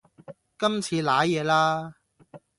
[0.57, 1.93] 今次賴嘢啦